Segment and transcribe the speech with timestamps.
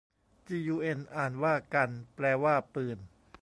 [0.47, 2.97] จียูเอ็น อ่านว่ากัน แปลว่าปืน